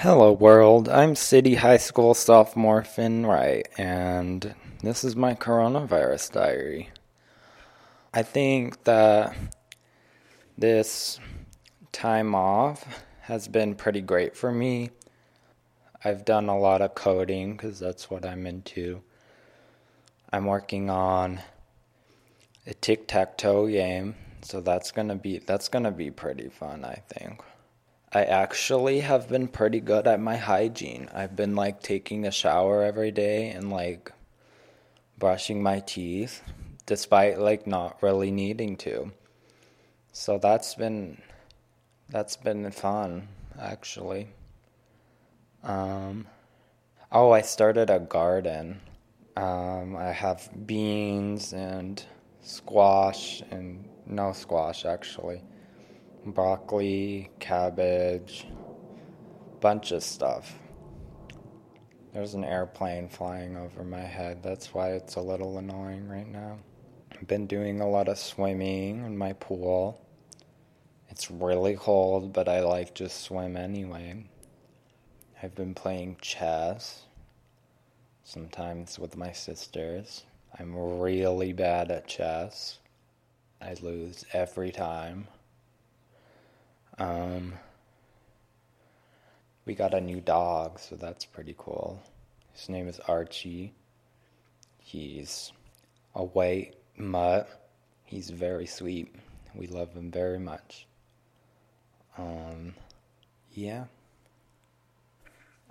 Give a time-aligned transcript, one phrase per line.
[0.00, 0.90] Hello, world.
[0.90, 6.90] I'm City High School sophomore Finn Wright, and this is my coronavirus diary.
[8.12, 9.34] I think that
[10.58, 11.18] this
[11.92, 12.86] time off
[13.22, 14.90] has been pretty great for me.
[16.04, 19.00] I've done a lot of coding because that's what I'm into.
[20.30, 21.40] I'm working on
[22.66, 27.02] a tic tac toe game, so that's gonna be that's gonna be pretty fun, I
[27.08, 27.40] think.
[28.12, 31.08] I actually have been pretty good at my hygiene.
[31.12, 34.12] I've been like taking a shower every day and like
[35.18, 36.42] brushing my teeth
[36.86, 39.10] despite like not really needing to.
[40.12, 41.20] So that's been
[42.08, 43.26] that's been fun
[43.58, 44.28] actually.
[45.64, 46.28] Um
[47.10, 48.80] oh, I started a garden.
[49.36, 52.02] Um I have beans and
[52.40, 55.42] squash and no squash actually
[56.26, 58.46] broccoli, cabbage,
[59.60, 60.58] bunch of stuff.
[62.12, 64.42] There's an airplane flying over my head.
[64.42, 66.58] That's why it's a little annoying right now.
[67.12, 70.04] I've been doing a lot of swimming in my pool.
[71.08, 74.24] It's really cold, but I like to swim anyway.
[75.42, 77.02] I've been playing chess,
[78.24, 80.24] sometimes with my sisters.
[80.58, 82.78] I'm really bad at chess.
[83.60, 85.28] I lose every time.
[86.98, 87.52] Um,
[89.66, 92.00] we got a new dog, so that's pretty cool.
[92.52, 93.74] His name is Archie.
[94.78, 95.52] He's
[96.14, 97.48] a white mutt.
[98.04, 99.14] He's very sweet.
[99.54, 100.86] We love him very much.
[102.16, 102.74] Um,
[103.52, 103.84] yeah.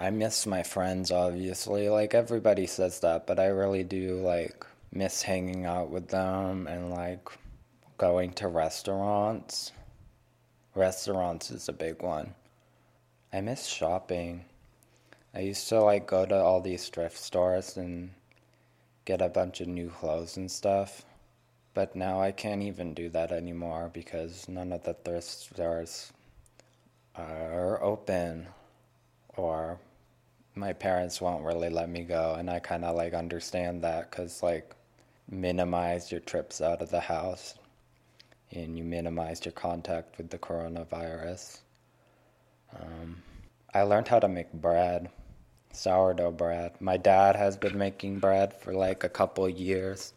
[0.00, 1.88] I miss my friends, obviously.
[1.88, 6.90] Like, everybody says that, but I really do, like, miss hanging out with them and,
[6.90, 7.28] like,
[7.98, 9.70] going to restaurants
[10.74, 12.34] Restaurants is a big one.
[13.30, 14.46] I miss shopping.
[15.34, 18.12] I used to like go to all these thrift stores and
[19.04, 21.04] get a bunch of new clothes and stuff.
[21.74, 26.10] But now I can't even do that anymore because none of the thrift stores
[27.16, 28.46] are open
[29.36, 29.78] or
[30.54, 34.42] my parents won't really let me go and I kind of like understand that cuz
[34.42, 34.74] like
[35.28, 37.56] minimize your trips out of the house
[38.52, 41.60] and you minimized your contact with the coronavirus.
[42.78, 43.22] Um,
[43.74, 45.10] I learned how to make bread,
[45.72, 46.72] sourdough bread.
[46.80, 50.12] My dad has been making bread for like a couple years.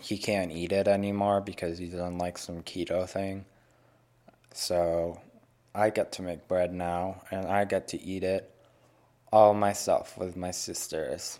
[0.00, 3.44] He can't eat it anymore because he's on like some keto thing.
[4.54, 5.20] So
[5.74, 8.48] I get to make bread now and I get to eat it
[9.32, 11.38] all myself with my sisters.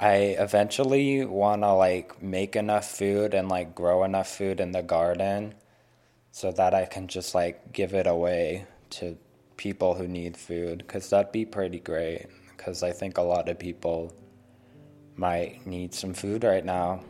[0.00, 4.82] I eventually want to like make enough food and like grow enough food in the
[4.82, 5.54] garden
[6.30, 9.18] so that I can just like give it away to
[9.56, 12.26] people who need food cuz that'd be pretty great
[12.56, 14.12] cuz I think a lot of people
[15.16, 17.00] might need some food right now.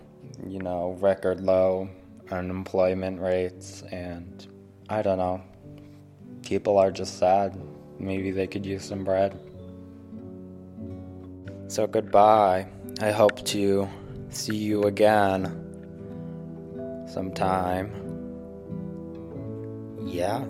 [0.46, 1.90] You know, record low
[2.30, 4.46] unemployment rates and
[4.88, 5.42] I don't know.
[6.42, 7.54] People are just sad.
[7.98, 9.38] Maybe they could use some bread.
[11.66, 12.66] So goodbye.
[13.00, 13.88] I hope to
[14.30, 15.44] see you again
[17.06, 17.92] sometime.
[20.04, 20.44] Yeah.